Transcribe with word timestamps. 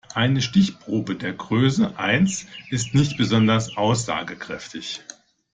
Eine 0.15 0.41
Stichprobe 0.41 1.13
der 1.13 1.33
Größe 1.33 1.95
eins 1.99 2.47
ist 2.71 2.95
nicht 2.95 3.17
besonders 3.17 3.77
aussagekräftig. 3.77 5.03